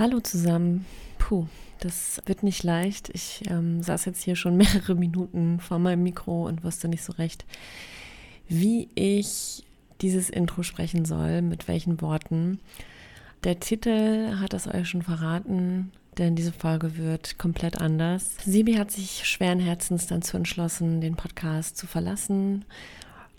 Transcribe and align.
Hallo 0.00 0.18
zusammen. 0.20 0.86
Puh, 1.18 1.46
das 1.78 2.22
wird 2.24 2.42
nicht 2.42 2.62
leicht. 2.62 3.10
Ich 3.12 3.42
ähm, 3.50 3.82
saß 3.82 4.06
jetzt 4.06 4.22
hier 4.22 4.34
schon 4.34 4.56
mehrere 4.56 4.94
Minuten 4.94 5.60
vor 5.60 5.78
meinem 5.78 6.02
Mikro 6.02 6.46
und 6.46 6.64
wusste 6.64 6.88
nicht 6.88 7.04
so 7.04 7.12
recht, 7.12 7.44
wie 8.48 8.88
ich 8.94 9.62
dieses 10.00 10.30
Intro 10.30 10.62
sprechen 10.62 11.04
soll, 11.04 11.42
mit 11.42 11.68
welchen 11.68 12.00
Worten. 12.00 12.60
Der 13.44 13.60
Titel 13.60 14.38
hat 14.40 14.54
es 14.54 14.66
euch 14.66 14.88
schon 14.88 15.02
verraten, 15.02 15.92
denn 16.16 16.34
diese 16.34 16.52
Folge 16.52 16.96
wird 16.96 17.36
komplett 17.36 17.78
anders. 17.78 18.36
Sibi 18.42 18.76
hat 18.76 18.90
sich 18.90 19.26
schweren 19.28 19.60
Herzens 19.60 20.06
dazu 20.06 20.38
entschlossen, 20.38 21.02
den 21.02 21.16
Podcast 21.16 21.76
zu 21.76 21.86
verlassen. 21.86 22.64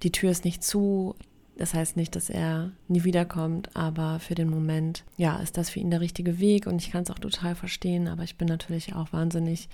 Die 0.03 0.11
Tür 0.11 0.29
ist 0.29 0.45
nicht 0.45 0.63
zu, 0.63 1.15
das 1.57 1.73
heißt 1.73 1.97
nicht, 1.97 2.15
dass 2.15 2.29
er 2.29 2.71
nie 2.87 3.03
wiederkommt, 3.03 3.75
aber 3.75 4.19
für 4.19 4.35
den 4.35 4.49
Moment, 4.49 5.03
ja, 5.17 5.37
ist 5.37 5.57
das 5.57 5.69
für 5.69 5.79
ihn 5.79 5.91
der 5.91 6.01
richtige 6.01 6.39
Weg 6.39 6.65
und 6.65 6.81
ich 6.81 6.91
kann 6.91 7.03
es 7.03 7.11
auch 7.11 7.19
total 7.19 7.55
verstehen, 7.55 8.07
aber 8.07 8.23
ich 8.23 8.37
bin 8.37 8.47
natürlich 8.47 8.95
auch 8.95 9.13
wahnsinnig 9.13 9.69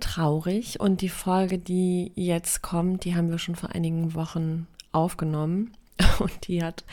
traurig. 0.00 0.80
Und 0.80 1.00
die 1.00 1.08
Folge, 1.08 1.58
die 1.58 2.12
jetzt 2.14 2.62
kommt, 2.62 3.04
die 3.04 3.14
haben 3.14 3.30
wir 3.30 3.38
schon 3.38 3.56
vor 3.56 3.74
einigen 3.74 4.14
Wochen 4.14 4.66
aufgenommen 4.92 5.72
und 6.18 6.48
die 6.48 6.62
hat 6.62 6.84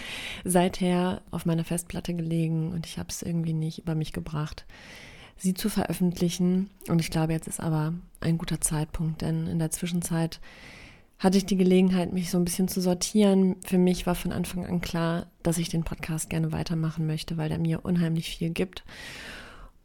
seither 0.43 1.21
auf 1.31 1.45
meiner 1.45 1.63
Festplatte 1.63 2.13
gelegen 2.13 2.71
und 2.71 2.85
ich 2.85 2.98
habe 2.98 3.09
es 3.09 3.21
irgendwie 3.21 3.53
nicht 3.53 3.79
über 3.79 3.95
mich 3.95 4.13
gebracht, 4.13 4.65
sie 5.37 5.53
zu 5.53 5.70
veröffentlichen. 5.70 6.70
Und 6.87 6.99
ich 7.01 7.12
glaube, 7.12 7.34
jetzt 7.34 7.48
ist 7.48 7.59
aber 7.59 7.93
ein 8.21 8.37
guter 8.37 8.62
Zeitpunkt, 8.62 9.21
denn 9.21 9.48
in 9.48 9.59
der 9.59 9.71
Zwischenzeit 9.71 10.40
hatte 11.17 11.37
ich 11.37 11.45
die 11.45 11.57
Gelegenheit, 11.57 12.13
mich 12.13 12.29
so 12.29 12.37
ein 12.37 12.45
bisschen 12.45 12.67
zu 12.67 12.81
sortieren. 12.81 13.55
Für 13.65 13.77
mich 13.77 14.05
war 14.05 14.15
von 14.15 14.31
Anfang 14.31 14.65
an 14.65 14.81
klar, 14.81 15.27
dass 15.43 15.57
ich 15.57 15.69
den 15.69 15.83
Podcast 15.83 16.29
gerne 16.29 16.51
weitermachen 16.51 17.07
möchte, 17.07 17.37
weil 17.37 17.49
der 17.49 17.59
mir 17.59 17.85
unheimlich 17.85 18.29
viel 18.29 18.49
gibt. 18.49 18.83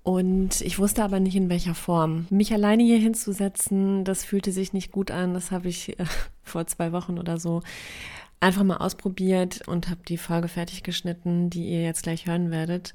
Und 0.03 0.61
ich 0.63 0.79
wusste 0.79 1.05
aber 1.05 1.21
nicht, 1.21 1.37
in 1.37 1.51
welcher 1.51 1.75
Form. 1.75 2.27
Mich 2.31 2.53
alleine 2.53 2.83
hier 2.83 2.99
hinzusetzen, 2.99 4.05
das 4.05 4.25
fühlte 4.25 4.51
sich 4.51 4.73
nicht 4.73 4.93
gut 4.93 5.11
an. 5.11 5.35
Das 5.35 5.51
habe 5.51 5.69
ich 5.69 5.99
äh, 5.99 6.05
vor 6.43 6.67
zwei 6.67 6.93
Wochen 6.93 7.19
oder 7.19 7.39
so 7.39 7.63
einfach 8.41 8.65
mal 8.65 8.79
ausprobiert 8.79 9.69
und 9.69 9.91
habe 9.91 10.01
die 10.09 10.17
Folge 10.17 10.49
fertig 10.49 10.83
geschnitten, 10.83 11.51
die 11.51 11.69
ihr 11.69 11.83
jetzt 11.83 12.03
gleich 12.03 12.27
hören 12.27 12.51
werdet. 12.51 12.95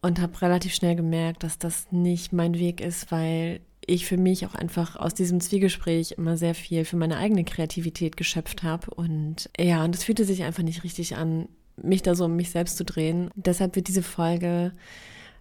Und 0.00 0.20
habe 0.20 0.40
relativ 0.42 0.74
schnell 0.74 0.96
gemerkt, 0.96 1.44
dass 1.44 1.58
das 1.58 1.86
nicht 1.92 2.32
mein 2.32 2.54
Weg 2.54 2.80
ist, 2.80 3.12
weil 3.12 3.60
ich 3.86 4.06
für 4.06 4.16
mich 4.16 4.46
auch 4.46 4.54
einfach 4.54 4.96
aus 4.96 5.14
diesem 5.14 5.40
Zwiegespräch 5.40 6.12
immer 6.12 6.36
sehr 6.36 6.54
viel 6.54 6.84
für 6.84 6.96
meine 6.96 7.16
eigene 7.16 7.44
Kreativität 7.44 8.16
geschöpft 8.16 8.62
habe. 8.62 8.90
Und 8.94 9.50
ja, 9.58 9.84
und 9.84 9.94
es 9.94 10.04
fühlte 10.04 10.24
sich 10.24 10.42
einfach 10.44 10.62
nicht 10.62 10.84
richtig 10.84 11.16
an, 11.16 11.48
mich 11.76 12.02
da 12.02 12.14
so 12.14 12.26
um 12.26 12.36
mich 12.36 12.50
selbst 12.50 12.76
zu 12.76 12.84
drehen. 12.84 13.30
Deshalb 13.34 13.76
wird 13.76 13.88
diese 13.88 14.02
Folge 14.02 14.72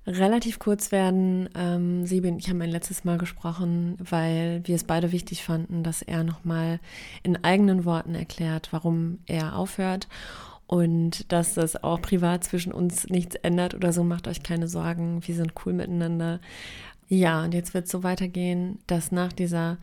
relativ 0.07 0.59
kurz 0.59 0.91
werden. 0.91 1.49
Ähm, 1.55 2.05
Sibi 2.05 2.29
und 2.29 2.39
ich 2.39 2.49
haben 2.49 2.61
ein 2.61 2.71
letztes 2.71 3.03
Mal 3.03 3.17
gesprochen, 3.17 3.97
weil 3.99 4.61
wir 4.65 4.75
es 4.75 4.83
beide 4.83 5.11
wichtig 5.11 5.43
fanden, 5.43 5.83
dass 5.83 6.01
er 6.01 6.23
nochmal 6.23 6.79
in 7.23 7.43
eigenen 7.43 7.85
Worten 7.85 8.15
erklärt, 8.15 8.69
warum 8.71 9.19
er 9.27 9.55
aufhört 9.55 10.07
und 10.71 11.29
dass 11.33 11.53
das 11.53 11.83
auch 11.83 12.01
privat 12.01 12.45
zwischen 12.45 12.71
uns 12.71 13.09
nichts 13.09 13.35
ändert 13.35 13.75
oder 13.75 13.91
so. 13.91 14.05
Macht 14.05 14.29
euch 14.29 14.41
keine 14.41 14.69
Sorgen, 14.69 15.19
wir 15.27 15.35
sind 15.35 15.53
cool 15.65 15.73
miteinander. 15.73 16.39
Ja, 17.13 17.43
und 17.43 17.53
jetzt 17.53 17.73
wird 17.73 17.87
es 17.87 17.91
so 17.91 18.03
weitergehen, 18.03 18.79
dass 18.87 19.11
nach 19.11 19.33
dieser 19.33 19.79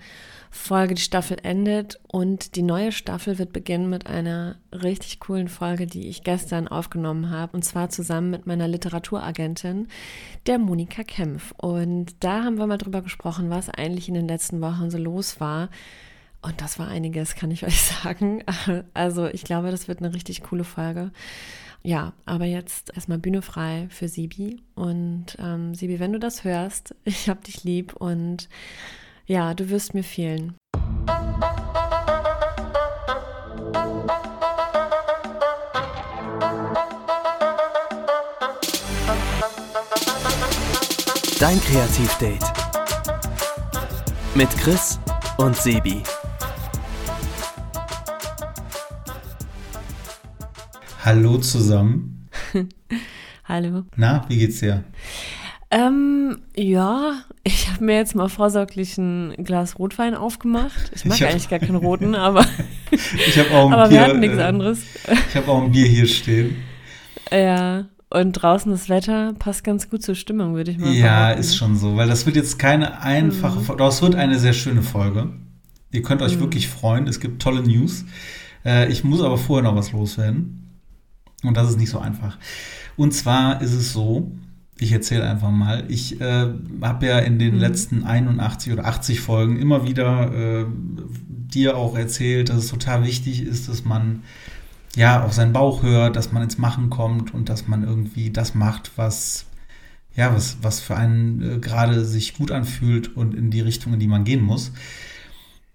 Folge 0.50 0.94
die 0.94 1.02
Staffel 1.02 1.36
endet 1.42 2.00
und 2.08 2.56
die 2.56 2.62
neue 2.62 2.90
Staffel 2.90 3.38
wird 3.38 3.52
beginnen 3.52 3.90
mit 3.90 4.06
einer 4.06 4.56
richtig 4.72 5.20
coolen 5.20 5.48
Folge, 5.48 5.86
die 5.86 6.08
ich 6.08 6.24
gestern 6.24 6.68
aufgenommen 6.68 7.28
habe 7.28 7.54
und 7.54 7.66
zwar 7.66 7.90
zusammen 7.90 8.30
mit 8.30 8.46
meiner 8.46 8.66
Literaturagentin, 8.66 9.88
der 10.46 10.58
Monika 10.58 11.02
Kempf. 11.02 11.52
Und 11.58 12.14
da 12.20 12.44
haben 12.44 12.56
wir 12.56 12.66
mal 12.66 12.78
drüber 12.78 13.02
gesprochen, 13.02 13.50
was 13.50 13.68
eigentlich 13.68 14.08
in 14.08 14.14
den 14.14 14.26
letzten 14.26 14.62
Wochen 14.62 14.90
so 14.90 14.96
los 14.96 15.38
war. 15.38 15.68
Und 16.40 16.60
das 16.60 16.78
war 16.78 16.88
einiges, 16.88 17.34
kann 17.34 17.50
ich 17.50 17.64
euch 17.66 17.80
sagen. 17.80 18.42
Also 18.94 19.26
ich 19.26 19.44
glaube, 19.44 19.70
das 19.70 19.88
wird 19.88 20.00
eine 20.00 20.14
richtig 20.14 20.42
coole 20.42 20.64
Folge. 20.64 21.10
Ja, 21.82 22.12
aber 22.26 22.44
jetzt 22.44 22.92
erstmal 22.94 23.18
Bühne 23.18 23.42
frei 23.42 23.86
für 23.90 24.08
Sibi. 24.08 24.60
Und 24.74 25.36
ähm, 25.38 25.74
Sibi, 25.74 26.00
wenn 26.00 26.12
du 26.12 26.18
das 26.18 26.44
hörst, 26.44 26.94
ich 27.04 27.28
hab 27.28 27.44
dich 27.44 27.64
lieb 27.64 27.94
und 27.94 28.48
ja, 29.26 29.54
du 29.54 29.68
wirst 29.70 29.94
mir 29.94 30.04
fehlen. 30.04 30.54
Dein 41.38 41.60
Kreativdate. 41.60 42.44
Mit 44.34 44.50
Chris 44.58 44.98
und 45.36 45.56
Sebi. 45.56 46.02
Hallo 51.08 51.38
zusammen. 51.38 52.28
Hallo. 53.44 53.84
Na, 53.96 54.26
wie 54.28 54.36
geht's 54.36 54.60
dir? 54.60 54.84
Ähm, 55.70 56.36
ja, 56.54 57.22
ich 57.44 57.70
habe 57.70 57.82
mir 57.82 57.96
jetzt 57.96 58.14
mal 58.14 58.28
vorsorglich 58.28 58.98
ein 58.98 59.32
Glas 59.42 59.78
Rotwein 59.78 60.14
aufgemacht. 60.14 60.92
Ich 60.94 61.06
mag 61.06 61.16
ich 61.16 61.22
hab, 61.22 61.30
eigentlich 61.30 61.48
gar 61.48 61.60
keinen 61.60 61.76
roten, 61.76 62.14
aber, 62.14 62.44
ich 62.90 63.38
hab 63.38 63.50
auch 63.52 63.68
ein 63.68 63.72
aber 63.78 63.88
Bier, 63.88 64.00
wir 64.00 64.04
hatten 64.04 64.20
nichts 64.20 64.36
äh, 64.36 64.42
anderes. 64.42 64.80
Ich 65.30 65.34
habe 65.34 65.48
auch 65.50 65.62
ein 65.62 65.72
Bier 65.72 65.86
hier 65.86 66.06
stehen. 66.06 66.56
Ja, 67.32 67.86
und 68.10 68.32
draußen 68.34 68.70
das 68.70 68.90
Wetter 68.90 69.32
passt 69.38 69.64
ganz 69.64 69.88
gut 69.88 70.02
zur 70.02 70.14
Stimmung, 70.14 70.56
würde 70.56 70.72
ich 70.72 70.76
mal 70.76 70.88
sagen. 70.88 70.98
Ja, 70.98 71.30
ist 71.30 71.56
schon 71.56 71.74
so, 71.78 71.96
weil 71.96 72.08
das 72.08 72.26
wird 72.26 72.36
jetzt 72.36 72.58
keine 72.58 73.00
einfache 73.00 73.60
Mhm. 73.60 73.64
Folge, 73.64 73.84
es 73.84 74.02
wird 74.02 74.14
eine 74.14 74.38
sehr 74.38 74.52
schöne 74.52 74.82
Folge. 74.82 75.30
Ihr 75.90 76.02
könnt 76.02 76.20
euch 76.20 76.36
Mhm. 76.36 76.40
wirklich 76.40 76.68
freuen, 76.68 77.06
es 77.06 77.18
gibt 77.18 77.40
tolle 77.40 77.62
News. 77.62 78.04
Äh, 78.62 78.92
ich 78.92 79.04
muss 79.04 79.22
aber 79.22 79.38
vorher 79.38 79.64
noch 79.64 79.74
was 79.74 79.92
loswerden. 79.92 80.66
Und 81.44 81.56
das 81.56 81.70
ist 81.70 81.78
nicht 81.78 81.90
so 81.90 81.98
einfach. 81.98 82.38
Und 82.96 83.14
zwar 83.14 83.60
ist 83.62 83.72
es 83.72 83.92
so, 83.92 84.32
ich 84.78 84.92
erzähle 84.92 85.28
einfach 85.28 85.50
mal, 85.50 85.84
ich 85.88 86.20
äh, 86.20 86.46
habe 86.82 87.06
ja 87.06 87.18
in 87.18 87.38
den 87.38 87.54
Mhm. 87.54 87.60
letzten 87.60 88.04
81 88.04 88.72
oder 88.72 88.86
80 88.86 89.20
Folgen 89.20 89.58
immer 89.58 89.86
wieder 89.86 90.32
äh, 90.60 90.66
dir 90.68 91.76
auch 91.76 91.96
erzählt, 91.96 92.48
dass 92.48 92.56
es 92.58 92.68
total 92.68 93.04
wichtig 93.04 93.42
ist, 93.42 93.68
dass 93.68 93.84
man 93.84 94.22
ja 94.96 95.22
auf 95.22 95.32
seinen 95.32 95.52
Bauch 95.52 95.82
hört, 95.82 96.16
dass 96.16 96.32
man 96.32 96.42
ins 96.42 96.58
Machen 96.58 96.90
kommt 96.90 97.34
und 97.34 97.48
dass 97.48 97.68
man 97.68 97.84
irgendwie 97.84 98.30
das 98.30 98.54
macht, 98.54 98.92
was 98.96 99.44
ja, 100.16 100.34
was, 100.34 100.58
was 100.62 100.80
für 100.80 100.96
einen 100.96 101.42
äh, 101.42 101.58
gerade 101.58 102.04
sich 102.04 102.34
gut 102.34 102.50
anfühlt 102.50 103.16
und 103.16 103.34
in 103.34 103.50
die 103.50 103.60
Richtung, 103.60 103.94
in 103.94 104.00
die 104.00 104.08
man 104.08 104.24
gehen 104.24 104.42
muss. 104.42 104.72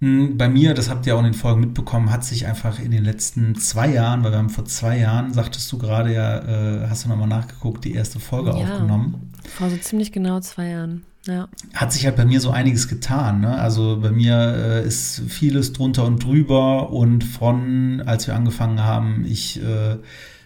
Hm, 0.04 0.38
Bei 0.38 0.50
mir, 0.50 0.74
das 0.74 0.90
habt 0.90 1.08
ihr 1.08 1.16
auch 1.16 1.20
in 1.20 1.26
den 1.26 1.34
Folgen 1.34 1.62
mitbekommen, 1.62 2.12
hat 2.12 2.26
sich 2.26 2.46
einfach 2.46 2.78
in 2.80 2.92
den 2.92 3.06
letzten 3.06 3.56
zwei 3.56 3.88
Jahren, 3.90 4.22
weil 4.24 4.32
wir 4.32 4.38
haben 4.38 4.50
vor 4.50 4.66
zwei 4.66 5.00
Jahren, 5.00 5.32
sagtest 5.34 5.72
du 5.72 5.78
gerade 5.78 6.14
ja, 6.14 6.40
äh, 6.84 6.90
hast 6.90 7.06
du 7.06 7.10
nochmal 7.10 7.30
nachgeguckt, 7.30 7.86
die 7.86 7.94
erste 7.94 8.20
Folge 8.20 8.50
Ja. 8.50 8.56
aufgenommen. 8.58 9.32
Vor 9.48 9.70
so 9.70 9.78
ziemlich 9.78 10.12
genau 10.12 10.42
zwei 10.42 10.68
Jahren. 10.72 11.04
Ja. 11.26 11.48
Hat 11.74 11.94
sich 11.94 12.06
halt 12.06 12.18
bei 12.18 12.26
mir 12.26 12.42
so 12.42 12.50
einiges 12.50 12.90
getan. 12.90 13.40
Ne? 13.40 13.58
Also 13.58 13.98
bei 14.02 14.12
mir 14.12 14.36
äh, 14.84 14.86
ist 14.86 15.22
vieles 15.30 15.72
drunter 15.72 16.04
und 16.06 16.22
drüber 16.22 16.92
und 16.92 17.24
von, 17.24 18.02
als 18.06 18.28
wir 18.28 18.36
angefangen 18.36 18.84
haben, 18.84 19.24
ich 19.26 19.64
äh, 19.64 20.00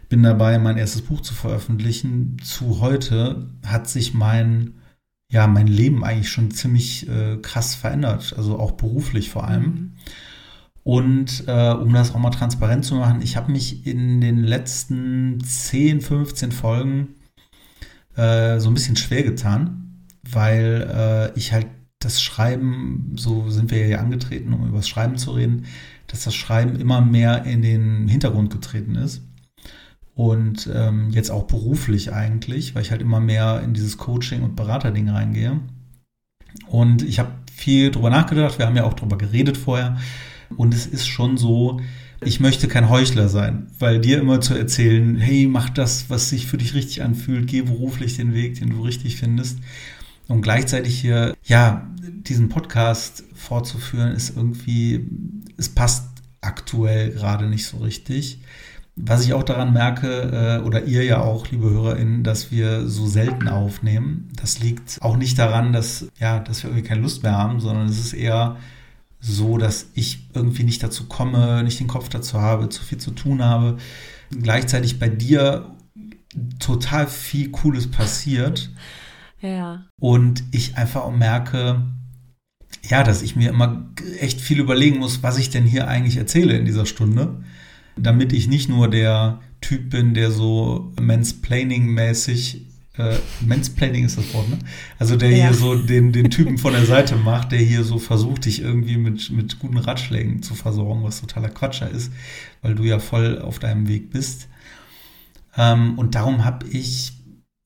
bin 0.08 0.22
dabei, 0.22 0.60
mein 0.60 0.78
erstes 0.78 1.02
Buch 1.02 1.22
zu 1.22 1.34
veröffentlichen, 1.34 2.38
zu 2.44 2.80
heute 2.80 3.48
hat 3.66 3.90
sich 3.90 4.14
mein, 4.14 4.76
ja, 5.30 5.48
mein 5.48 5.68
Leben 5.68 6.04
eigentlich 6.04 6.30
schon 6.30 6.52
ziemlich 6.52 7.08
äh, 7.10 7.38
krass 7.38 7.76
verändert. 7.76 8.34
Also 8.38 8.60
auch 8.60 8.72
beruflich 8.72 9.30
vor 9.30 9.46
allem. 9.46 9.64
Mhm. 9.64 9.92
Und 10.84 11.44
äh, 11.48 11.72
um 11.72 11.92
das 11.92 12.16
auch 12.16 12.20
mal 12.20 12.30
transparent 12.30 12.86
zu 12.86 12.96
machen, 12.96 13.22
ich 13.22 13.36
habe 13.36 13.52
mich 13.52 13.86
in 13.86 14.22
den 14.22 14.42
letzten 14.42 15.44
10, 15.44 16.00
15 16.00 16.54
Folgen 16.54 17.16
äh, 18.16 18.60
so 18.60 18.70
ein 18.70 18.74
bisschen 18.74 18.96
schwer 18.96 19.24
getan, 19.24 20.06
weil 20.24 20.90
äh, 21.36 21.38
ich 21.38 21.52
halt 21.52 21.68
das 22.00 22.22
Schreiben, 22.22 23.14
so 23.18 23.50
sind 23.50 23.70
wir 23.70 23.86
ja 23.86 24.00
angetreten, 24.00 24.54
um 24.54 24.66
über 24.66 24.78
das 24.78 24.88
Schreiben 24.88 25.18
zu 25.18 25.32
reden, 25.32 25.66
dass 26.08 26.24
das 26.24 26.36
Schreiben 26.36 26.80
immer 26.80 27.02
mehr 27.02 27.44
in 27.44 27.62
den 27.62 28.08
Hintergrund 28.08 28.50
getreten 28.50 28.96
ist. 28.96 29.27
Und 30.18 30.68
ähm, 30.74 31.12
jetzt 31.12 31.30
auch 31.30 31.44
beruflich 31.44 32.12
eigentlich, 32.12 32.74
weil 32.74 32.82
ich 32.82 32.90
halt 32.90 33.04
immer 33.04 33.20
mehr 33.20 33.62
in 33.64 33.76
dieses 33.76 34.00
Coaching- 34.00 34.42
und 34.42 34.56
Beraterding 34.56 35.10
reingehe. 35.10 35.60
Und 36.66 37.04
ich 37.04 37.20
habe 37.20 37.34
viel 37.54 37.92
drüber 37.92 38.10
nachgedacht, 38.10 38.58
wir 38.58 38.66
haben 38.66 38.76
ja 38.76 38.84
auch 38.84 38.96
drüber 38.96 39.20
geredet 39.20 39.58
vorher. 39.58 39.98
Und 40.56 40.74
es 40.74 40.88
ist 40.88 41.06
schon 41.06 41.38
so, 41.38 41.80
ich 42.20 42.40
möchte 42.40 42.68
kein 42.68 42.90
Heuchler 42.90 43.30
sein, 43.30 43.68
weil 43.78 44.00
dir 44.00 44.20
immer 44.20 44.42
zu 44.42 44.56
erzählen, 44.56 45.18
hey, 45.18 45.46
mach 45.46 45.70
das, 45.70 46.10
was 46.10 46.30
sich 46.30 46.48
für 46.48 46.58
dich 46.58 46.74
richtig 46.74 47.04
anfühlt, 47.04 47.46
geh 47.46 47.62
beruflich 47.62 48.18
den 48.18 48.34
Weg, 48.34 48.56
den 48.56 48.72
du 48.72 48.82
richtig 48.82 49.18
findest. 49.18 49.60
Und 50.28 50.42
gleichzeitig 50.42 51.00
hier, 51.00 51.36
ja, 51.44 51.88
diesen 52.02 52.50
Podcast 52.50 53.24
fortzuführen, 53.36 54.14
ist 54.14 54.36
irgendwie, 54.36 55.06
es 55.58 55.70
passt 55.70 56.08
aktuell 56.42 57.12
gerade 57.12 57.46
nicht 57.46 57.68
so 57.68 57.78
richtig. 57.78 58.40
Was 59.00 59.24
ich 59.24 59.34
auch 59.34 59.44
daran 59.44 59.74
merke, 59.74 60.60
äh, 60.64 60.66
oder 60.66 60.86
ihr 60.86 61.04
ja 61.04 61.22
auch, 61.22 61.50
liebe 61.52 61.70
HörerInnen, 61.70 62.24
dass 62.24 62.52
wir 62.52 62.88
so 62.88 63.06
selten 63.06 63.48
aufnehmen. 63.48 64.30
Das 64.36 64.60
liegt 64.60 64.98
auch 65.02 65.18
nicht 65.18 65.38
daran, 65.38 65.72
dass, 65.72 66.08
ja, 66.20 66.40
dass 66.40 66.64
wir 66.64 66.72
irgendwie 66.72 66.88
keine 66.88 67.02
Lust 67.02 67.22
mehr 67.22 67.38
haben, 67.38 67.60
sondern 67.60 67.88
es 67.88 68.00
ist 68.00 68.14
eher 68.14 68.58
so, 69.20 69.58
dass 69.60 69.88
ich 69.94 70.28
irgendwie 70.34 70.64
nicht 70.64 70.82
dazu 70.82 71.06
komme, 71.06 71.64
nicht 71.64 71.80
den 71.80 71.88
Kopf 71.88 72.10
dazu 72.10 72.42
habe, 72.42 72.70
zu 72.70 72.84
viel 72.84 72.98
zu 72.98 73.12
tun 73.12 73.44
habe. 73.44 73.78
Gleichzeitig 74.32 75.00
bei 75.00 75.10
dir 75.10 75.76
total 76.60 77.08
viel 77.08 77.50
Cooles 77.52 77.90
passiert. 77.90 78.72
Ja. 79.42 79.86
Und 80.00 80.44
ich 80.52 80.76
einfach 80.78 81.04
auch 81.04 81.16
merke, 81.16 81.84
ja, 82.84 83.04
dass 83.04 83.22
ich 83.22 83.36
mir 83.36 83.50
immer 83.50 83.86
echt 84.20 84.42
viel 84.42 84.60
überlegen 84.60 84.98
muss, 84.98 85.24
was 85.24 85.38
ich 85.38 85.50
denn 85.50 85.66
hier 85.66 85.88
eigentlich 85.88 86.18
erzähle 86.18 86.58
in 86.58 86.66
dieser 86.66 86.86
Stunde, 86.86 87.44
damit 87.98 88.34
ich 88.34 88.48
nicht 88.48 88.70
nur 88.70 88.90
der 88.90 89.42
Typ 89.62 89.90
bin, 89.90 90.14
der 90.14 90.32
so 90.32 90.94
Mansplaining-mäßig, 91.00 92.62
äh, 92.98 93.18
Mansplaining 93.46 94.06
ist 94.06 94.18
das 94.18 94.34
Wort, 94.34 94.50
ne? 94.50 94.60
Also 95.00 95.16
der 95.16 95.30
ja. 95.32 95.46
hier 95.46 95.54
so 95.54 95.76
den, 95.76 96.12
den 96.12 96.30
Typen 96.30 96.58
von 96.58 96.74
der 96.74 96.86
Seite 96.86 97.16
macht, 97.16 97.52
der 97.52 97.60
hier 97.60 97.84
so 97.84 98.00
versucht, 98.00 98.46
dich 98.46 98.62
irgendwie 98.62 98.98
mit, 98.98 99.32
mit 99.32 99.60
guten 99.60 99.78
Ratschlägen 99.78 100.42
zu 100.42 100.56
versorgen, 100.56 101.04
was 101.04 101.22
totaler 101.22 101.50
Quatscher 101.50 101.90
ist, 101.90 102.12
weil 102.62 102.76
du 102.76 102.84
ja 102.84 103.00
voll 103.00 103.40
auf 103.40 103.60
deinem 103.60 103.88
Weg 103.88 104.12
bist. 104.12 104.48
Ähm, 105.56 105.98
und 105.98 106.16
darum 106.16 106.46
habe 106.46 106.68
ich 106.68 107.14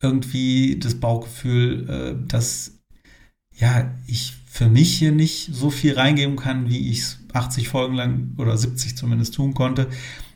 irgendwie 0.01 0.79
das 0.79 0.95
Bauchgefühl, 0.95 1.89
äh, 1.89 2.27
dass 2.27 2.79
ja, 3.53 3.93
ich 4.07 4.33
für 4.53 4.67
mich 4.67 4.97
hier 4.97 5.13
nicht 5.13 5.49
so 5.53 5.69
viel 5.69 5.93
reingeben 5.93 6.35
kann, 6.35 6.69
wie 6.69 6.89
ich 6.89 6.99
es 6.99 7.19
80 7.31 7.69
Folgen 7.69 7.95
lang 7.95 8.33
oder 8.37 8.57
70 8.57 8.97
zumindest 8.97 9.33
tun 9.33 9.53
konnte. 9.53 9.87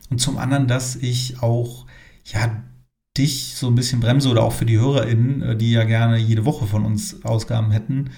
Und 0.08 0.22
zum 0.22 0.38
anderen, 0.38 0.66
dass 0.66 0.96
ich 0.96 1.42
auch, 1.42 1.84
ja, 2.24 2.64
dich 3.18 3.54
so 3.56 3.66
ein 3.66 3.74
bisschen 3.74 4.00
bremse 4.00 4.30
oder 4.30 4.42
auch 4.42 4.54
für 4.54 4.64
die 4.64 4.78
HörerInnen, 4.78 5.42
äh, 5.42 5.56
die 5.56 5.70
ja 5.70 5.84
gerne 5.84 6.16
jede 6.16 6.46
Woche 6.46 6.66
von 6.66 6.86
uns 6.86 7.24
Ausgaben 7.26 7.70
hätten, 7.72 8.08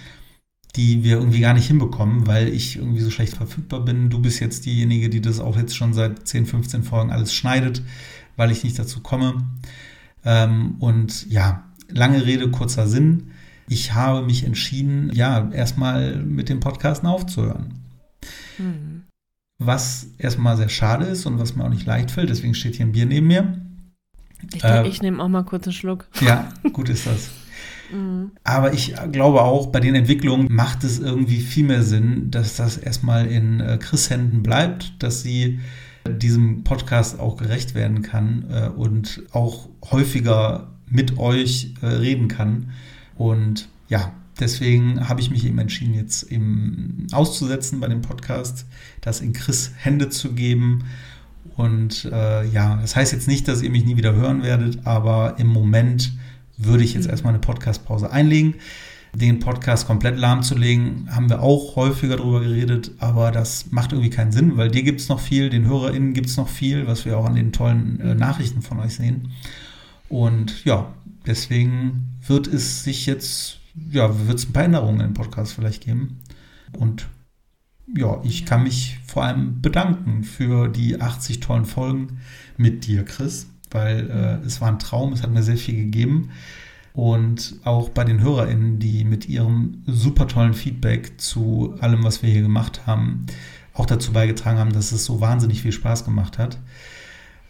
die 0.77 1.03
wir 1.03 1.19
irgendwie 1.19 1.41
gar 1.41 1.55
nicht 1.55 1.67
hinbekommen, 1.67 2.29
weil 2.29 2.49
ich 2.49 2.77
irgendwie 2.77 3.01
so 3.01 3.11
schlecht 3.11 3.37
verfügbar 3.37 3.85
bin. 3.85 4.09
Du 4.09 4.21
bist 4.21 4.39
jetzt 4.39 4.67
diejenige, 4.67 5.11
die 5.11 5.21
das 5.21 5.41
auch 5.41 5.57
jetzt 5.57 5.77
schon 5.77 5.95
seit 5.95 6.29
10, 6.29 6.47
15 6.47 6.85
Folgen 6.85 7.11
alles 7.11 7.35
schneidet, 7.35 7.83
weil 8.37 8.53
ich 8.53 8.63
nicht 8.63 8.79
dazu 8.79 9.01
komme. 9.01 9.49
Ähm, 10.25 10.77
und 10.79 11.29
ja, 11.29 11.65
lange 11.89 12.25
Rede, 12.25 12.49
kurzer 12.53 12.87
Sinn. 12.87 13.33
Ich 13.69 13.95
habe 13.95 14.25
mich 14.25 14.45
entschieden, 14.45 15.11
ja, 15.13 15.51
erstmal 15.51 16.17
mit 16.17 16.49
dem 16.49 16.61
Podcasten 16.61 17.09
aufzuhören. 17.09 17.75
Mhm. 18.59 19.05
Was 19.59 20.09
erstmal 20.19 20.57
sehr 20.57 20.69
schade 20.69 21.07
ist 21.07 21.27
und 21.27 21.39
was 21.39 21.57
mir 21.57 21.65
auch 21.65 21.71
nicht 21.71 21.87
leicht 21.87 22.11
fällt, 22.11 22.31
deswegen 22.31 22.55
steht 22.55 22.77
hier 22.77 22.87
ein 22.87 22.93
Bier 22.93 23.07
neben 23.07 23.27
mir. 23.27 23.61
Ich, 24.55 24.65
äh, 24.65 24.87
ich 24.87 25.03
nehme 25.03 25.23
auch 25.23 25.29
mal 25.29 25.45
kurz 25.45 25.67
einen 25.67 25.73
Schluck. 25.73 26.07
Ja, 26.21 26.53
gut 26.73 26.89
ist 26.89 27.07
das. 27.07 27.31
Mhm. 27.91 28.33
Aber 28.45 28.75
ich 28.75 28.95
glaube 29.13 29.41
auch, 29.41 29.69
bei 29.69 29.81
den 29.81 29.95
Entwicklungen 29.95 30.49
macht 30.51 30.85
es 30.85 30.99
irgendwie 30.99 31.41
viel 31.41 31.65
mehr 31.65 31.83
Sinn, 31.83 32.31
dass 32.31 32.57
das 32.57 32.77
erstmal 32.77 33.27
in 33.27 33.61
äh, 33.61 33.79
Chris 33.81 34.11
Händen 34.11 34.43
bleibt, 34.43 35.03
dass 35.03 35.23
sie 35.23 35.61
diesem 36.07 36.65
Podcast 36.65 37.19
auch 37.19 37.37
gerecht 37.37 37.75
werden 37.75 38.03
kann 38.03 38.45
äh, 38.51 38.69
und 38.69 39.23
auch 39.33 39.69
häufiger 39.91 40.69
mit 40.87 41.19
euch 41.19 41.75
äh, 41.83 41.87
reden 41.87 42.29
kann. 42.29 42.73
Und 43.19 43.69
ja, 43.89 44.13
deswegen 44.41 45.09
habe 45.09 45.21
ich 45.21 45.31
mich 45.31 45.45
eben 45.45 45.59
entschieden, 45.59 45.95
jetzt 45.95 46.23
eben 46.31 47.07
auszusetzen 47.13 47.81
bei 47.81 47.89
dem 47.89 48.01
Podcast, 48.01 48.65
das 49.01 49.21
in 49.21 49.33
Chris 49.33 49.73
Hände 49.77 50.09
zu 50.09 50.33
geben. 50.33 50.85
Und 51.57 52.05
äh, 52.07 52.47
ja, 52.47 52.77
das 52.77 52.95
heißt 52.95 53.13
jetzt 53.13 53.29
nicht, 53.29 53.49
dass 53.49 53.63
ihr 53.63 53.71
mich 53.71 53.85
nie 53.85 53.97
wieder 53.97 54.15
hören 54.15 54.43
werdet, 54.43 54.87
aber 54.87 55.35
im 55.39 55.49
Moment 55.49 56.13
würde 56.57 56.85
ich 56.85 56.95
jetzt 56.95 57.05
mhm. 57.05 57.11
erstmal 57.11 57.33
eine 57.33 57.41
Podcast-Pause 57.41 58.11
einlegen. 58.13 58.55
Den 59.15 59.41
Podcast 59.41 59.87
komplett 59.87 60.19
lahmzulegen, 60.19 61.09
haben 61.11 61.31
wir 61.31 61.43
auch 61.43 61.77
häufiger 61.77 62.19
darüber 62.19 62.41
geredet, 62.41 62.93
aber 62.99 63.33
das 63.33 63.73
macht 63.73 63.93
irgendwie 63.93 64.11
keinen 64.11 64.33
Sinn, 64.33 64.57
weil 64.59 64.71
dir 64.71 64.83
gibt 64.83 65.01
es 65.01 65.09
noch 65.09 65.19
viel, 65.19 65.49
den 65.49 65.67
HörerInnen 65.67 66.13
gibt 66.13 66.29
es 66.29 66.37
noch 66.37 66.49
viel, 66.49 66.87
was 66.87 67.07
wir 67.07 67.17
auch 67.17 67.25
an 67.25 67.35
den 67.35 67.51
tollen 67.51 67.99
äh, 68.01 68.15
Nachrichten 68.15 68.61
von 68.61 68.79
euch 68.79 68.95
sehen. 68.95 69.33
Und 70.11 70.65
ja, 70.65 70.93
deswegen 71.29 72.19
wird 72.27 72.49
es 72.49 72.83
sich 72.83 73.07
jetzt, 73.07 73.61
ja, 73.91 74.27
wird 74.27 74.39
es 74.39 74.49
ein 74.49 74.53
paar 74.53 74.65
Änderungen 74.65 75.01
im 75.01 75.15
Podcast 75.15 75.53
vielleicht 75.53 75.85
geben. 75.85 76.19
Und 76.73 77.07
ja, 77.95 78.21
ich 78.25 78.45
kann 78.45 78.65
mich 78.65 78.99
vor 79.07 79.25
allem 79.25 79.63
bedanken 79.63 80.25
für 80.25 80.69
die 80.69 81.01
80 81.01 81.41
tollen 81.41 81.65
Folgen 81.65 82.19
mit 82.57 82.87
dir, 82.87 83.05
Chris, 83.05 83.47
weil 83.71 84.11
äh, 84.11 84.47
es 84.47 84.61
war 84.61 84.69
ein 84.69 84.79
Traum, 84.79 85.13
es 85.13 85.23
hat 85.23 85.31
mir 85.31 85.43
sehr 85.43 85.57
viel 85.57 85.77
gegeben. 85.77 86.31
Und 86.95 87.57
auch 87.65 87.91
bei 87.91 88.03
den 88.03 88.21
HörerInnen, 88.21 88.79
die 88.81 89.05
mit 89.05 89.29
ihrem 89.29 89.83
super 89.87 90.27
tollen 90.27 90.55
Feedback 90.55 91.21
zu 91.21 91.77
allem, 91.81 92.03
was 92.03 92.23
wir 92.23 92.31
hier 92.31 92.43
gemacht 92.43 92.87
haben, 92.87 93.27
auch 93.73 93.87
dazu 93.87 94.13
beigetragen 94.13 94.59
haben, 94.59 94.73
dass 94.73 94.91
es 94.91 95.05
so 95.05 95.21
wahnsinnig 95.21 95.63
viel 95.63 95.73
Spaß 95.73 96.05
gemacht 96.05 96.39
hat. 96.39 96.59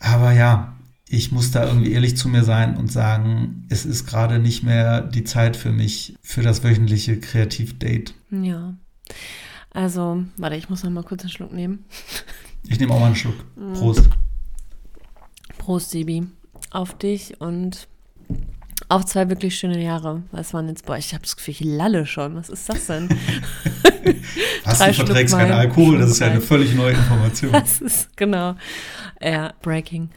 Aber 0.00 0.32
ja, 0.32 0.76
ich 1.10 1.32
muss 1.32 1.50
da 1.50 1.66
irgendwie 1.66 1.92
ehrlich 1.92 2.16
zu 2.16 2.28
mir 2.28 2.44
sein 2.44 2.76
und 2.76 2.92
sagen, 2.92 3.66
es 3.68 3.86
ist 3.86 4.06
gerade 4.06 4.38
nicht 4.38 4.62
mehr 4.62 5.00
die 5.00 5.24
Zeit 5.24 5.56
für 5.56 5.72
mich 5.72 6.16
für 6.22 6.42
das 6.42 6.62
wöchentliche 6.62 7.18
Kreativdate. 7.18 8.14
Ja. 8.30 8.74
Also, 9.70 10.24
warte, 10.36 10.56
ich 10.56 10.68
muss 10.68 10.82
noch 10.82 10.90
mal 10.90 11.04
kurz 11.04 11.22
einen 11.22 11.30
Schluck 11.30 11.52
nehmen. 11.52 11.84
Ich 12.68 12.78
nehme 12.78 12.92
auch 12.92 13.00
mal 13.00 13.06
einen 13.06 13.16
Schluck. 13.16 13.36
Mhm. 13.56 13.74
Prost. 13.74 14.10
Prost, 15.56 15.90
Sibi. 15.90 16.26
Auf 16.70 16.98
dich 16.98 17.40
und 17.40 17.88
auf 18.88 19.04
zwei 19.04 19.28
wirklich 19.28 19.56
schöne 19.56 19.82
Jahre. 19.82 20.22
Was 20.32 20.54
waren 20.54 20.68
jetzt, 20.68 20.86
boah, 20.86 20.96
ich 20.96 21.12
habe 21.14 21.22
das 21.22 21.36
Gefühl, 21.36 21.52
ich 21.52 21.60
lalle 21.60 22.06
schon. 22.06 22.34
Was 22.36 22.48
ist 22.48 22.68
das 22.68 22.86
denn? 22.86 23.08
Was, 24.64 24.78
du 24.78 24.92
verträgst 24.94 25.34
keinen 25.34 25.52
Alkohol? 25.52 25.98
Das 25.98 26.10
ist 26.10 26.20
ja 26.20 26.28
eine 26.28 26.40
völlig 26.40 26.74
neue 26.74 26.92
Information. 26.92 27.52
Das 27.58 27.80
ist, 27.80 28.16
genau. 28.16 28.54
Ja, 29.20 29.52
Breaking. 29.62 30.10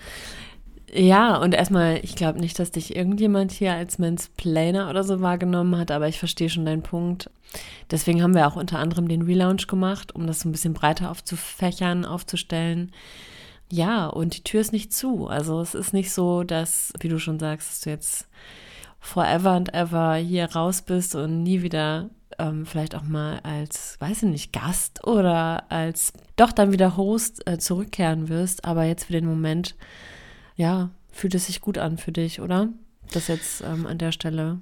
Ja, 0.93 1.37
und 1.37 1.53
erstmal, 1.53 1.99
ich 2.03 2.15
glaube 2.15 2.39
nicht, 2.39 2.59
dass 2.59 2.71
dich 2.71 2.95
irgendjemand 2.95 3.53
hier 3.53 3.73
als 3.73 3.97
Mansplainer 3.97 4.89
oder 4.89 5.05
so 5.05 5.21
wahrgenommen 5.21 5.77
hat, 5.77 5.89
aber 5.89 6.09
ich 6.09 6.19
verstehe 6.19 6.49
schon 6.49 6.65
deinen 6.65 6.83
Punkt. 6.83 7.29
Deswegen 7.89 8.21
haben 8.21 8.35
wir 8.35 8.45
auch 8.47 8.57
unter 8.57 8.77
anderem 8.77 9.07
den 9.07 9.21
Relaunch 9.21 9.67
gemacht, 9.67 10.13
um 10.13 10.27
das 10.27 10.41
so 10.41 10.49
ein 10.49 10.51
bisschen 10.51 10.73
breiter 10.73 11.09
aufzufächern, 11.09 12.03
aufzustellen. 12.03 12.91
Ja, 13.71 14.07
und 14.07 14.35
die 14.35 14.43
Tür 14.43 14.59
ist 14.59 14.73
nicht 14.73 14.91
zu. 14.91 15.27
Also 15.27 15.61
es 15.61 15.75
ist 15.75 15.93
nicht 15.93 16.11
so, 16.11 16.43
dass, 16.43 16.91
wie 16.99 17.07
du 17.07 17.19
schon 17.19 17.39
sagst, 17.39 17.69
dass 17.69 17.81
du 17.81 17.89
jetzt 17.89 18.27
forever 18.99 19.51
and 19.51 19.73
ever 19.73 20.15
hier 20.15 20.51
raus 20.51 20.81
bist 20.81 21.15
und 21.15 21.41
nie 21.41 21.61
wieder 21.61 22.09
ähm, 22.37 22.65
vielleicht 22.65 22.95
auch 22.95 23.03
mal 23.03 23.39
als, 23.43 23.95
weiß 24.01 24.23
ich 24.23 24.29
nicht, 24.29 24.53
Gast 24.53 25.07
oder 25.07 25.71
als 25.71 26.11
doch 26.35 26.51
dann 26.51 26.73
wieder 26.73 26.97
Host 26.97 27.47
äh, 27.47 27.57
zurückkehren 27.59 28.27
wirst. 28.27 28.65
Aber 28.65 28.83
jetzt 28.83 29.05
für 29.05 29.13
den 29.13 29.25
Moment 29.25 29.75
ja, 30.55 30.89
fühlt 31.11 31.35
es 31.35 31.47
sich 31.47 31.61
gut 31.61 31.77
an 31.77 31.97
für 31.97 32.11
dich, 32.11 32.41
oder? 32.41 32.69
Das 33.11 33.27
jetzt 33.27 33.61
ähm, 33.61 33.85
an 33.85 33.97
der 33.97 34.11
Stelle 34.11 34.59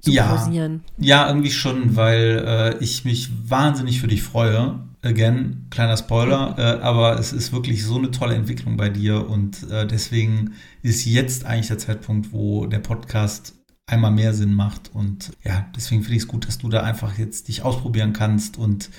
zu 0.00 0.10
ja, 0.10 0.26
pausieren. 0.26 0.82
Ja, 0.98 1.28
irgendwie 1.28 1.50
schon, 1.50 1.96
weil 1.96 2.42
äh, 2.46 2.84
ich 2.84 3.04
mich 3.04 3.30
wahnsinnig 3.48 4.00
für 4.00 4.08
dich 4.08 4.22
freue. 4.22 4.80
Again, 5.02 5.66
kleiner 5.70 5.96
Spoiler, 5.96 6.56
äh, 6.58 6.82
aber 6.82 7.18
es 7.18 7.32
ist 7.32 7.52
wirklich 7.52 7.84
so 7.84 7.96
eine 7.96 8.10
tolle 8.10 8.34
Entwicklung 8.34 8.76
bei 8.76 8.90
dir 8.90 9.28
und 9.28 9.70
äh, 9.70 9.86
deswegen 9.86 10.52
ist 10.82 11.06
jetzt 11.06 11.46
eigentlich 11.46 11.68
der 11.68 11.78
Zeitpunkt, 11.78 12.32
wo 12.32 12.66
der 12.66 12.80
Podcast 12.80 13.54
einmal 13.90 14.10
mehr 14.10 14.34
Sinn 14.34 14.54
macht 14.54 14.90
und 14.94 15.32
ja, 15.44 15.66
deswegen 15.76 16.02
finde 16.02 16.16
ich 16.16 16.22
es 16.22 16.28
gut, 16.28 16.46
dass 16.46 16.58
du 16.58 16.68
da 16.68 16.82
einfach 16.82 17.18
jetzt 17.18 17.48
dich 17.48 17.62
ausprobieren 17.62 18.12
kannst 18.12 18.56
und 18.56 18.90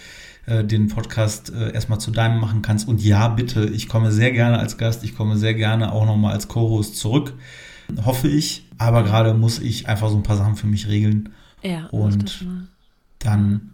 äh, 0.45 0.63
den 0.63 0.87
Podcast 0.87 1.53
äh, 1.53 1.71
erstmal 1.71 1.99
zu 1.99 2.11
deinem 2.11 2.39
machen 2.39 2.61
kannst. 2.61 2.87
Und 2.87 3.01
ja, 3.03 3.27
bitte, 3.27 3.65
ich 3.65 3.87
komme 3.87 4.11
sehr 4.11 4.31
gerne 4.31 4.57
als 4.59 4.77
Gast, 4.77 5.03
ich 5.03 5.15
komme 5.15 5.37
sehr 5.37 5.53
gerne 5.53 5.91
auch 5.91 6.05
nochmal 6.05 6.33
als 6.33 6.47
Co-Host 6.47 6.97
zurück, 6.97 7.33
hoffe 8.03 8.27
ich. 8.27 8.67
Aber 8.77 9.03
gerade 9.03 9.33
muss 9.33 9.59
ich 9.59 9.87
einfach 9.87 10.09
so 10.09 10.15
ein 10.15 10.23
paar 10.23 10.37
Sachen 10.37 10.55
für 10.55 10.67
mich 10.67 10.87
regeln. 10.87 11.29
Ja, 11.61 11.85
und 11.87 12.45
dann, 13.19 13.73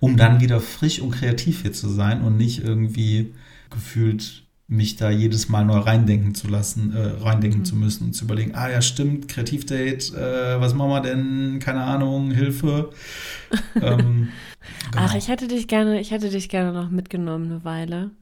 um 0.00 0.16
dann 0.16 0.40
wieder 0.40 0.60
frisch 0.60 1.00
und 1.00 1.12
kreativ 1.12 1.62
hier 1.62 1.72
zu 1.72 1.88
sein 1.88 2.22
und 2.22 2.36
nicht 2.36 2.64
irgendwie 2.64 3.32
gefühlt 3.70 4.42
mich 4.70 4.94
da 4.94 5.10
jedes 5.10 5.48
Mal 5.48 5.64
neu 5.64 5.78
reindenken 5.78 6.32
zu 6.32 6.46
lassen, 6.46 6.94
äh, 6.94 7.22
reindenken 7.22 7.60
mhm. 7.60 7.64
zu 7.64 7.74
müssen 7.74 8.04
und 8.04 8.12
zu 8.12 8.24
überlegen, 8.24 8.54
ah 8.54 8.70
ja, 8.70 8.80
stimmt, 8.80 9.26
Kreativdate, 9.26 10.14
äh, 10.14 10.60
was 10.60 10.74
machen 10.74 10.90
wir 10.90 11.00
denn? 11.00 11.58
Keine 11.58 11.82
Ahnung, 11.82 12.30
Hilfe. 12.30 12.90
ähm, 13.74 14.28
genau. 14.92 15.04
Ach, 15.04 15.14
ich 15.16 15.26
hätte 15.26 15.48
dich 15.48 15.66
gerne, 15.66 16.00
ich 16.00 16.12
hätte 16.12 16.30
dich 16.30 16.48
gerne 16.48 16.72
noch 16.72 16.88
mitgenommen 16.88 17.50
eine 17.50 17.64
Weile. 17.64 18.12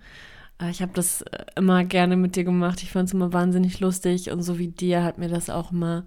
Äh, 0.58 0.70
ich 0.70 0.80
habe 0.80 0.92
das 0.94 1.20
äh, 1.20 1.44
immer 1.54 1.84
gerne 1.84 2.16
mit 2.16 2.34
dir 2.34 2.44
gemacht. 2.44 2.82
Ich 2.82 2.92
fand 2.92 3.08
es 3.08 3.14
immer 3.14 3.34
wahnsinnig 3.34 3.78
lustig 3.80 4.30
und 4.30 4.42
so 4.42 4.58
wie 4.58 4.68
dir 4.68 5.04
hat 5.04 5.18
mir 5.18 5.28
das 5.28 5.50
auch 5.50 5.70
immer 5.70 6.06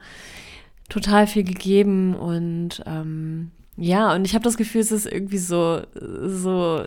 total 0.89 1.27
viel 1.27 1.43
gegeben 1.43 2.15
und 2.15 2.81
ähm, 2.88 3.51
ja, 3.77 4.13
und 4.15 4.25
ich 4.25 4.33
habe 4.33 4.43
das 4.43 4.57
Gefühl, 4.57 4.81
es 4.81 4.91
ist 4.91 5.05
irgendwie 5.05 5.38
so, 5.38 5.81
so 5.93 6.83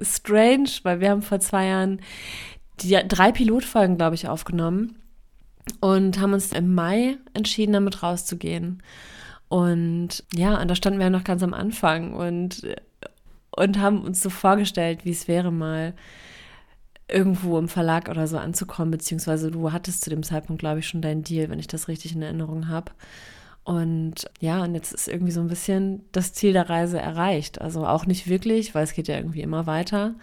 strange, 0.00 0.68
weil 0.82 1.00
wir 1.00 1.10
haben 1.10 1.22
vor 1.22 1.40
zwei 1.40 1.66
Jahren 1.66 2.00
die 2.82 2.98
drei 3.08 3.32
Pilotfolgen, 3.32 3.96
glaube 3.96 4.14
ich, 4.14 4.28
aufgenommen 4.28 4.96
und 5.80 6.20
haben 6.20 6.32
uns 6.32 6.52
im 6.52 6.74
Mai 6.74 7.16
entschieden, 7.34 7.72
damit 7.72 8.02
rauszugehen. 8.02 8.82
Und 9.48 10.24
ja, 10.34 10.60
und 10.60 10.68
da 10.68 10.74
standen 10.74 10.98
wir 11.00 11.10
noch 11.10 11.24
ganz 11.24 11.42
am 11.42 11.54
Anfang 11.54 12.14
und, 12.14 12.66
und 13.50 13.78
haben 13.78 14.02
uns 14.02 14.22
so 14.22 14.30
vorgestellt, 14.30 15.04
wie 15.04 15.10
es 15.10 15.28
wäre, 15.28 15.50
mal 15.50 15.94
irgendwo 17.10 17.58
im 17.58 17.68
Verlag 17.68 18.08
oder 18.08 18.26
so 18.26 18.36
anzukommen, 18.36 18.90
beziehungsweise 18.90 19.50
du 19.50 19.72
hattest 19.72 20.02
zu 20.02 20.10
dem 20.10 20.22
Zeitpunkt, 20.22 20.60
glaube 20.60 20.80
ich, 20.80 20.88
schon 20.88 21.00
deinen 21.00 21.22
Deal, 21.22 21.48
wenn 21.48 21.58
ich 21.58 21.66
das 21.66 21.88
richtig 21.88 22.14
in 22.14 22.22
Erinnerung 22.22 22.68
habe. 22.68 22.92
Und 23.64 24.30
ja, 24.40 24.62
und 24.62 24.74
jetzt 24.74 24.92
ist 24.92 25.08
irgendwie 25.08 25.32
so 25.32 25.40
ein 25.40 25.48
bisschen 25.48 26.02
das 26.12 26.32
Ziel 26.32 26.52
der 26.52 26.70
Reise 26.70 26.98
erreicht. 26.98 27.60
Also 27.60 27.86
auch 27.86 28.06
nicht 28.06 28.26
wirklich, 28.26 28.74
weil 28.74 28.84
es 28.84 28.94
geht 28.94 29.08
ja 29.08 29.16
irgendwie 29.16 29.42
immer 29.42 29.66
weiter. 29.66 30.14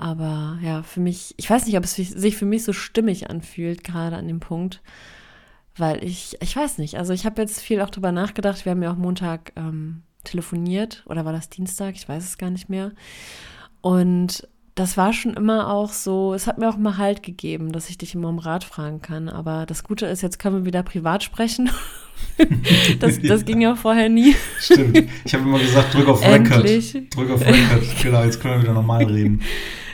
Aber 0.00 0.58
ja, 0.62 0.82
für 0.82 0.98
mich, 0.98 1.34
ich 1.36 1.50
weiß 1.50 1.66
nicht, 1.66 1.76
ob 1.76 1.84
es 1.84 1.94
sich 1.94 2.34
für 2.34 2.46
mich 2.46 2.64
so 2.64 2.72
stimmig 2.72 3.28
anfühlt, 3.28 3.84
gerade 3.84 4.16
an 4.16 4.26
dem 4.26 4.40
Punkt, 4.40 4.80
weil 5.76 6.02
ich, 6.02 6.38
ich 6.40 6.56
weiß 6.56 6.78
nicht, 6.78 6.96
also 6.96 7.12
ich 7.12 7.26
habe 7.26 7.42
jetzt 7.42 7.60
viel 7.60 7.82
auch 7.82 7.90
drüber 7.90 8.10
nachgedacht. 8.10 8.64
Wir 8.64 8.72
haben 8.72 8.82
ja 8.82 8.92
auch 8.92 8.96
Montag 8.96 9.52
ähm, 9.56 10.00
telefoniert 10.24 11.04
oder 11.06 11.26
war 11.26 11.34
das 11.34 11.50
Dienstag? 11.50 11.96
Ich 11.96 12.08
weiß 12.08 12.24
es 12.24 12.38
gar 12.38 12.48
nicht 12.48 12.70
mehr. 12.70 12.92
Und 13.82 14.48
das 14.74 14.96
war 14.96 15.12
schon 15.12 15.34
immer 15.34 15.70
auch 15.70 15.92
so, 15.92 16.32
es 16.32 16.46
hat 16.46 16.56
mir 16.56 16.70
auch 16.70 16.78
mal 16.78 16.96
Halt 16.96 17.22
gegeben, 17.22 17.70
dass 17.70 17.90
ich 17.90 17.98
dich 17.98 18.14
immer 18.14 18.30
um 18.30 18.38
Rat 18.38 18.64
fragen 18.64 19.02
kann. 19.02 19.28
Aber 19.28 19.66
das 19.66 19.84
Gute 19.84 20.06
ist, 20.06 20.22
jetzt 20.22 20.38
können 20.38 20.56
wir 20.56 20.64
wieder 20.64 20.82
privat 20.82 21.22
sprechen. 21.22 21.68
das, 23.00 23.20
das 23.20 23.44
ging 23.44 23.60
ja 23.60 23.76
vorher 23.76 24.08
nie. 24.08 24.34
Stimmt. 24.58 24.98
Ich 25.26 25.34
habe 25.34 25.44
immer 25.44 25.58
gesagt, 25.58 25.92
drück 25.92 26.08
auf 26.08 26.24
Record. 26.24 26.64
Drück 27.14 27.30
auf 27.30 27.42
Record. 27.42 27.82
Genau, 28.02 28.24
jetzt 28.24 28.40
können 28.40 28.54
wir 28.54 28.62
wieder 28.62 28.72
normal 28.72 29.04
reden. 29.04 29.42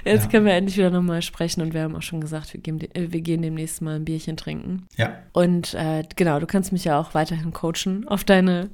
Jetzt 0.07 0.25
ja. 0.25 0.31
können 0.31 0.47
wir 0.47 0.55
endlich 0.55 0.77
wieder 0.77 0.91
nochmal 0.91 1.21
sprechen 1.21 1.63
und 1.63 1.75
wir 1.75 1.83
haben 1.83 1.97
auch 1.97 2.03
schon 2.03 2.21
gesagt, 2.21 2.55
wir, 2.55 2.61
gehen, 2.61 2.81
äh, 2.95 3.09
wir 3.11 3.21
gehen 3.21 3.43
demnächst 3.43 3.83
mal 3.83 3.97
ein 3.97 4.05
Bierchen 4.05 4.37
trinken. 4.37 4.87
Ja. 4.97 5.19
Und 5.33 5.75
äh, 5.75 6.05
genau, 6.15 6.39
du 6.39 6.47
kannst 6.47 6.73
mich 6.73 6.85
ja 6.85 6.99
auch 6.99 7.15
weiterhin 7.15 7.53
coachen 7.53 8.07
auf 8.07 8.23
deine, 8.23 8.71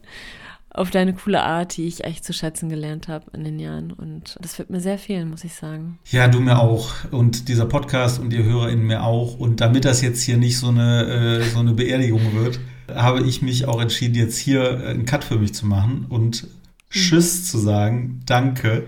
auf 0.71 0.91
deine 0.91 1.15
coole 1.15 1.43
Art, 1.43 1.77
die 1.77 1.87
ich 1.87 2.05
echt 2.05 2.25
zu 2.25 2.35
schätzen 2.35 2.69
gelernt 2.69 3.09
habe 3.09 3.27
in 3.33 3.45
den 3.45 3.59
Jahren. 3.59 3.93
Und 3.93 4.37
das 4.41 4.59
wird 4.59 4.69
mir 4.69 4.81
sehr 4.81 4.99
fehlen, 4.99 5.31
muss 5.31 5.45
ich 5.45 5.55
sagen. 5.55 5.99
Ja, 6.11 6.29
du 6.29 6.41
mir 6.41 6.59
auch. 6.59 6.91
Und 7.11 7.49
dieser 7.49 7.67
Podcast 7.67 8.21
und 8.21 8.33
ihr 8.33 8.45
HörerInnen 8.45 8.87
mir 8.87 9.03
auch. 9.03 9.39
Und 9.39 9.63
damit 9.63 9.87
das 9.87 10.03
jetzt 10.03 10.23
hier 10.23 10.37
nicht 10.37 10.59
so 10.59 10.69
eine, 10.69 11.41
äh, 11.41 11.43
so 11.45 11.61
eine 11.61 11.73
Beerdigung 11.73 12.35
wird, 12.35 12.61
habe 12.95 13.23
ich 13.23 13.41
mich 13.41 13.67
auch 13.67 13.81
entschieden, 13.81 14.15
jetzt 14.17 14.37
hier 14.37 14.87
einen 14.87 15.07
Cut 15.07 15.25
für 15.25 15.39
mich 15.39 15.55
zu 15.55 15.67
machen 15.67 16.05
und 16.11 16.47
Tschüss 16.91 17.41
mhm. 17.41 17.45
zu 17.45 17.59
sagen. 17.59 18.21
Danke 18.27 18.85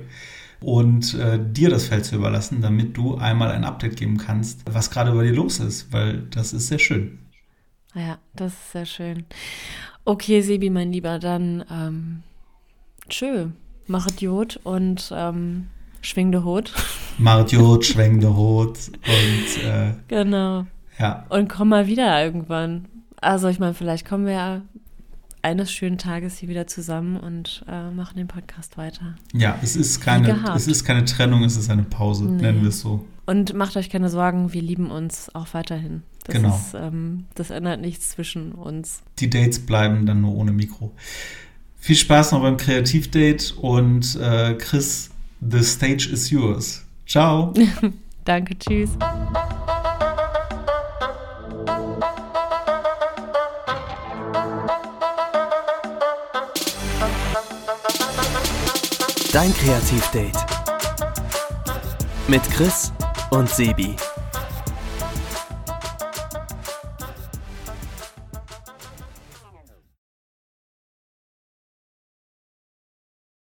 und 0.65 1.15
äh, 1.15 1.39
dir 1.39 1.69
das 1.71 1.87
Feld 1.87 2.05
zu 2.05 2.17
überlassen, 2.17 2.63
damit 2.63 2.97
du 2.97 3.17
einmal 3.17 3.51
ein 3.51 3.65
Update 3.65 3.97
geben 3.97 4.17
kannst, 4.17 4.63
was 4.71 4.91
gerade 4.91 5.13
bei 5.13 5.25
dir 5.25 5.35
los 5.35 5.61
ist, 5.61 5.93
weil 5.93 6.23
das 6.31 6.53
ist 6.53 6.69
sehr 6.69 6.79
schön. 6.79 7.19
Ja, 7.95 8.19
das 8.35 8.53
ist 8.53 8.73
sehr 8.73 8.87
schön. 8.87 9.25
Okay, 10.05 10.41
Sebi, 10.41 10.71
mein 10.71 10.93
Lieber, 10.93 11.19
dann 11.19 11.65
ähm, 11.71 12.23
tschö, 13.09 13.49
mach 13.87 14.09
Jod 14.19 14.59
und 14.65 15.13
ähm, 15.15 15.69
schwing 16.01 16.33
de 16.33 16.43
Hut. 16.43 16.73
Mach 17.19 17.49
Jod, 17.49 17.85
schwing 17.85 18.19
de 18.19 18.29
Hut 18.31 18.77
und 18.89 19.65
äh, 19.65 19.95
genau. 20.09 20.67
Ja. 20.99 21.25
Und 21.29 21.49
komm 21.49 21.69
mal 21.69 21.87
wieder 21.87 22.25
irgendwann. 22.25 22.87
Also 23.21 23.49
ich 23.49 23.61
meine, 23.61 23.75
vielleicht 23.75 24.07
kommen 24.07 24.27
wir 24.27 24.33
ja 24.33 24.63
eines 25.45 25.71
schönen 25.71 25.99
Tages 25.99 26.39
hier 26.39 26.49
wieder 26.49 26.67
zusammen 26.67 27.17
und 27.17 27.65
äh, 27.69 27.91
machen 27.91 28.17
den 28.17 28.27
Podcast 28.27 28.79
weiter. 28.79 29.15
Ja, 29.35 29.59
es 29.63 29.77
ist 29.77 30.01
keine, 30.01 30.43
es 30.57 30.67
ist 30.67 30.85
keine 30.85 31.05
Trennung, 31.05 31.45
es 31.45 31.57
ist 31.57 31.71
eine 31.71 31.83
Pause, 31.83 32.25
nee. 32.25 32.43
nennen 32.43 32.63
wir 32.63 32.71
es 32.71 32.81
so. 32.81 33.05
Und 33.27 33.55
macht 33.55 33.77
euch 33.77 33.91
keine 33.91 34.09
Sorgen, 34.09 34.53
wir 34.55 34.63
lieben 34.63 34.91
uns 34.91 35.35
auch 35.35 35.49
weiterhin. 35.53 36.03
Das 36.25 36.35
genau. 36.35 36.49
Ist, 36.49 36.75
ähm, 36.75 37.25
das 37.35 37.51
ändert 37.51 37.81
nichts 37.81 38.11
zwischen 38.11 38.53
uns. 38.53 39.03
Die 39.19 39.29
Dates 39.29 39.61
bleiben 39.61 40.07
dann 40.07 40.23
nur 40.23 40.35
ohne 40.35 40.51
Mikro. 40.51 40.93
Viel 41.77 41.97
Spaß 41.97 42.33
noch 42.33 42.41
beim 42.41 42.57
Kreativdate 42.57 43.55
und 43.59 44.17
äh, 44.17 44.55
Chris, 44.55 45.11
the 45.43 45.63
stage 45.63 46.09
is 46.11 46.31
yours. 46.31 46.85
Ciao. 47.07 47.53
Danke, 48.25 48.59
tschüss. 48.59 48.91
Dein 59.35 59.53
Kreativdate 59.53 60.47
mit 62.29 62.49
Chris 62.53 62.93
und 63.31 63.51
Sebi. 63.51 63.97